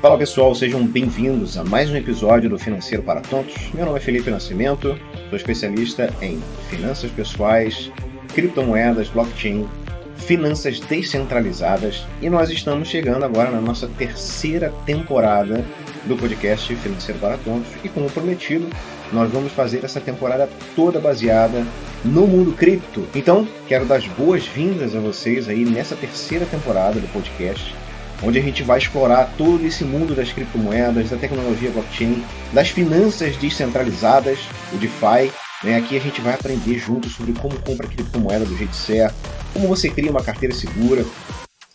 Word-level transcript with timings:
Fala 0.00 0.16
pessoal, 0.16 0.54
sejam 0.54 0.86
bem-vindos 0.86 1.58
a 1.58 1.64
mais 1.64 1.90
um 1.90 1.96
episódio 1.96 2.48
do 2.48 2.56
Financeiro 2.56 3.02
para 3.02 3.20
Tontos. 3.20 3.72
Meu 3.74 3.84
nome 3.84 3.98
é 3.98 4.00
Felipe 4.00 4.30
Nascimento, 4.30 4.96
sou 5.28 5.36
especialista 5.36 6.12
em 6.20 6.40
finanças 6.70 7.10
pessoais, 7.10 7.90
criptomoedas, 8.34 9.08
blockchain, 9.08 9.68
finanças 10.16 10.78
descentralizadas 10.78 12.06
e 12.20 12.30
nós 12.30 12.50
estamos 12.50 12.86
chegando 12.86 13.24
agora 13.24 13.50
na 13.50 13.60
nossa 13.60 13.88
terceira 13.88 14.72
temporada 14.86 15.64
do 16.04 16.16
podcast 16.16 16.74
Financeiro 16.76 17.20
para 17.20 17.38
Tontos 17.38 17.70
e 17.84 17.88
como 17.88 18.10
prometido, 18.10 18.68
nós 19.12 19.30
vamos 19.30 19.52
fazer 19.52 19.84
essa 19.84 20.00
temporada 20.00 20.48
toda 20.74 20.98
baseada 20.98 21.66
no 22.04 22.26
mundo 22.26 22.52
cripto. 22.52 23.06
Então, 23.14 23.46
quero 23.68 23.84
dar 23.84 23.96
as 23.96 24.06
boas-vindas 24.06 24.94
a 24.94 25.00
vocês 25.00 25.48
aí 25.48 25.64
nessa 25.64 25.94
terceira 25.94 26.46
temporada 26.46 26.98
do 26.98 27.08
podcast 27.12 27.74
onde 28.22 28.38
a 28.38 28.42
gente 28.42 28.62
vai 28.62 28.78
explorar 28.78 29.34
todo 29.36 29.66
esse 29.66 29.84
mundo 29.84 30.14
das 30.14 30.32
criptomoedas, 30.32 31.10
da 31.10 31.16
tecnologia 31.16 31.70
blockchain, 31.70 32.24
das 32.52 32.70
finanças 32.70 33.36
descentralizadas, 33.36 34.38
o 34.72 34.76
DeFi. 34.76 35.32
Né? 35.64 35.76
Aqui 35.76 35.96
a 35.96 36.00
gente 36.00 36.20
vai 36.20 36.34
aprender 36.34 36.78
juntos 36.78 37.12
sobre 37.12 37.32
como 37.32 37.58
compra 37.60 37.86
criptomoeda 37.86 38.44
do 38.44 38.56
jeito 38.56 38.74
certo, 38.74 39.14
como 39.52 39.68
você 39.68 39.88
cria 39.90 40.10
uma 40.10 40.22
carteira 40.22 40.54
segura, 40.54 41.04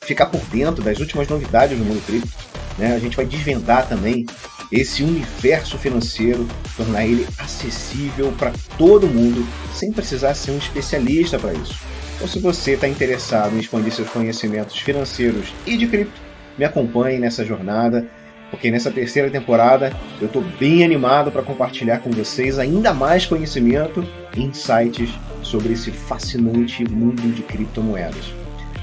ficar 0.02 0.28
por 0.28 0.41
dentro 0.45 0.81
das 0.84 1.00
últimas 1.00 1.28
novidades 1.28 1.78
do 1.78 1.84
mundo 1.84 2.02
cripto. 2.05 2.47
Né? 2.77 2.95
A 2.95 2.99
gente 2.99 3.16
vai 3.16 3.26
desvendar 3.26 3.88
também 3.88 4.26
esse 4.72 5.04
universo 5.04 5.77
financeiro, 5.77 6.48
tornar 6.76 7.05
ele 7.05 7.26
acessível 7.38 8.34
para 8.38 8.52
todo 8.77 9.08
mundo, 9.08 9.48
sem 9.73 9.91
precisar 9.91 10.34
ser 10.34 10.52
um 10.52 10.58
especialista 10.58 11.40
para 11.40 11.53
isso. 11.53 11.80
Ou 12.20 12.27
se 12.27 12.40
você 12.40 12.73
está 12.73 12.88
interessado 12.88 13.55
em 13.55 13.59
expandir 13.59 13.94
seus 13.94 14.09
conhecimentos 14.09 14.78
financeiros 14.78 15.53
e 15.66 15.78
de 15.78 15.88
cripto, 15.88 16.20
me 16.58 16.66
acompanhem 16.66 17.20
nessa 17.20 17.45
jornada, 17.45 18.08
porque 18.50 18.72
nessa 18.72 18.89
terceira 18.89 19.30
temporada 19.30 19.95
eu 20.20 20.28
estou 20.28 20.44
bem 20.59 20.83
animado 20.83 21.31
para 21.31 21.44
compartilhar 21.44 22.00
com 22.00 22.09
vocês 22.09 22.58
ainda 22.58 22.94
mais 22.94 23.25
conhecimento 23.25 24.05
e 24.36 24.42
insights 24.42 25.09
sobre 25.44 25.73
esse 25.73 25.92
fascinante 25.92 26.83
mundo 26.89 27.22
de 27.33 27.44
criptomoedas. 27.44 28.33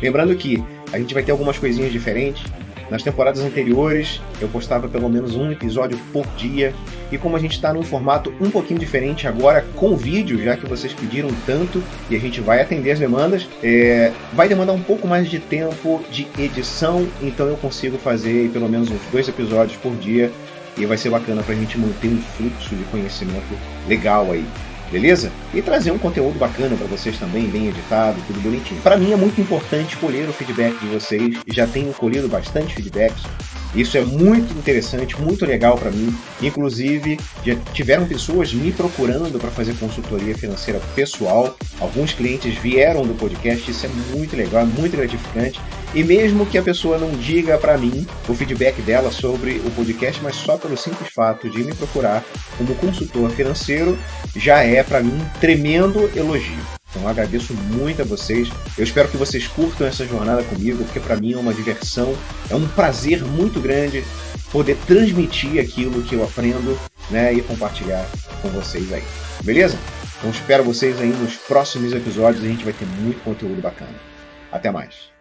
Lembrando 0.00 0.34
que 0.36 0.62
a 0.92 0.98
gente 0.98 1.12
vai 1.12 1.22
ter 1.22 1.32
algumas 1.32 1.58
coisinhas 1.58 1.90
diferentes, 1.90 2.44
nas 2.94 3.02
temporadas 3.02 3.42
anteriores, 3.42 4.20
eu 4.40 4.46
postava 4.46 4.86
pelo 4.86 5.10
menos 5.10 5.34
um 5.34 5.50
episódio 5.50 5.98
por 6.12 6.24
dia, 6.36 6.72
e 7.10 7.18
como 7.18 7.34
a 7.34 7.40
gente 7.40 7.56
está 7.56 7.72
num 7.72 7.82
formato 7.82 8.32
um 8.40 8.48
pouquinho 8.48 8.78
diferente 8.78 9.26
agora 9.26 9.66
com 9.74 9.96
vídeo, 9.96 10.40
já 10.40 10.56
que 10.56 10.64
vocês 10.64 10.94
pediram 10.94 11.28
tanto 11.44 11.82
e 12.08 12.14
a 12.14 12.20
gente 12.20 12.40
vai 12.40 12.62
atender 12.62 12.92
as 12.92 13.00
demandas, 13.00 13.48
é, 13.60 14.12
vai 14.32 14.48
demandar 14.48 14.74
um 14.74 14.80
pouco 14.80 15.08
mais 15.08 15.28
de 15.28 15.40
tempo 15.40 16.04
de 16.08 16.28
edição, 16.38 17.04
então 17.20 17.48
eu 17.48 17.56
consigo 17.56 17.98
fazer 17.98 18.48
pelo 18.50 18.68
menos 18.68 18.88
uns 18.88 19.02
dois 19.10 19.26
episódios 19.26 19.76
por 19.76 19.92
dia. 19.96 20.30
E 20.76 20.84
vai 20.86 20.96
ser 20.96 21.08
bacana 21.08 21.40
para 21.40 21.54
a 21.54 21.56
gente 21.56 21.78
manter 21.78 22.08
um 22.08 22.20
fluxo 22.20 22.74
de 22.74 22.82
conhecimento 22.90 23.56
legal 23.86 24.32
aí 24.32 24.44
beleza? 24.90 25.30
E 25.52 25.62
trazer 25.62 25.90
um 25.90 25.98
conteúdo 25.98 26.38
bacana 26.38 26.76
para 26.76 26.86
vocês 26.86 27.18
também, 27.18 27.46
bem 27.46 27.68
editado, 27.68 28.20
tudo 28.26 28.40
bonitinho. 28.40 28.80
Para 28.80 28.96
mim 28.96 29.12
é 29.12 29.16
muito 29.16 29.40
importante 29.40 29.96
colher 29.96 30.28
o 30.28 30.32
feedback 30.32 30.78
de 30.78 30.86
vocês, 30.86 31.38
já 31.48 31.66
tenho 31.66 31.92
colhido 31.92 32.28
bastante 32.28 32.74
feedbacks. 32.74 33.22
Isso 33.74 33.98
é 33.98 34.02
muito 34.02 34.56
interessante, 34.56 35.20
muito 35.20 35.44
legal 35.44 35.76
para 35.76 35.90
mim. 35.90 36.14
Inclusive, 36.40 37.18
já 37.44 37.56
tiveram 37.72 38.06
pessoas 38.06 38.52
me 38.52 38.70
procurando 38.70 39.38
para 39.38 39.50
fazer 39.50 39.74
consultoria 39.74 40.36
financeira 40.36 40.80
pessoal. 40.94 41.56
Alguns 41.80 42.12
clientes 42.12 42.56
vieram 42.56 43.02
do 43.02 43.14
podcast, 43.14 43.68
isso 43.68 43.86
é 43.86 43.88
muito 44.16 44.36
legal, 44.36 44.62
é 44.62 44.64
muito 44.64 44.96
gratificante. 44.96 45.60
E 45.92 46.04
mesmo 46.04 46.46
que 46.46 46.58
a 46.58 46.62
pessoa 46.62 46.98
não 46.98 47.10
diga 47.12 47.58
para 47.58 47.76
mim 47.78 48.06
o 48.28 48.34
feedback 48.34 48.80
dela 48.82 49.10
sobre 49.10 49.60
o 49.64 49.70
podcast, 49.72 50.20
mas 50.22 50.36
só 50.36 50.56
pelo 50.56 50.76
simples 50.76 51.12
fato 51.12 51.48
de 51.48 51.62
me 51.62 51.74
procurar 51.74 52.24
como 52.56 52.74
consultor 52.76 53.30
financeiro, 53.30 53.98
já 54.36 54.62
é 54.62 54.82
para 54.82 55.02
mim 55.02 55.12
um 55.14 55.40
tremendo 55.40 56.10
elogio. 56.16 56.83
Então 56.94 57.08
agradeço 57.08 57.52
muito 57.54 58.02
a 58.02 58.04
vocês. 58.04 58.48
Eu 58.78 58.84
espero 58.84 59.08
que 59.08 59.16
vocês 59.16 59.48
curtam 59.48 59.86
essa 59.86 60.06
jornada 60.06 60.44
comigo, 60.44 60.84
porque 60.84 61.00
para 61.00 61.16
mim 61.16 61.32
é 61.32 61.36
uma 61.36 61.52
diversão, 61.52 62.16
é 62.48 62.54
um 62.54 62.68
prazer 62.68 63.24
muito 63.24 63.60
grande 63.60 64.04
poder 64.52 64.76
transmitir 64.86 65.60
aquilo 65.60 66.02
que 66.02 66.14
eu 66.14 66.22
aprendo, 66.22 66.78
né, 67.10 67.34
e 67.34 67.42
compartilhar 67.42 68.06
com 68.40 68.48
vocês 68.50 68.92
aí. 68.92 69.02
Beleza? 69.42 69.76
Então 70.18 70.30
espero 70.30 70.62
vocês 70.62 71.00
aí 71.00 71.08
nos 71.08 71.34
próximos 71.34 71.92
episódios, 71.92 72.44
a 72.44 72.48
gente 72.48 72.64
vai 72.64 72.72
ter 72.72 72.86
muito 72.86 73.22
conteúdo 73.24 73.60
bacana. 73.60 73.94
Até 74.52 74.70
mais. 74.70 75.13